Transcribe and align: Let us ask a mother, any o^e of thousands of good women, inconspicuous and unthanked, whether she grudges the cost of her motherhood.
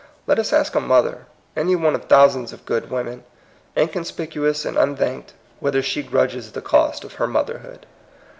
Let 0.25 0.39
us 0.39 0.51
ask 0.51 0.73
a 0.73 0.79
mother, 0.79 1.27
any 1.55 1.75
o^e 1.75 1.93
of 1.93 2.05
thousands 2.05 2.51
of 2.53 2.65
good 2.65 2.89
women, 2.89 3.23
inconspicuous 3.77 4.65
and 4.65 4.75
unthanked, 4.75 5.33
whether 5.59 5.83
she 5.83 6.01
grudges 6.01 6.51
the 6.53 6.61
cost 6.63 7.03
of 7.03 7.13
her 7.21 7.27
motherhood. 7.27 7.85